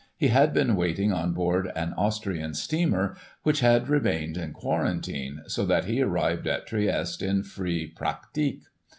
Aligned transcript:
He 0.17 0.29
had 0.29 0.51
been 0.51 0.75
waiting 0.75 1.13
on 1.13 1.31
board 1.31 1.71
an 1.75 1.93
Austrian 1.93 2.55
steamer,, 2.55 3.15
which 3.43 3.59
had 3.59 3.87
remained 3.87 4.35
in 4.35 4.51
quarantine, 4.51 5.41
so 5.45 5.63
that 5.67 5.85
he 5.85 6.01
arrived 6.01 6.47
at 6.47 6.65
Trieste 6.65 7.21
in 7.21 7.43
free 7.43 7.85
pratique. 7.85 8.63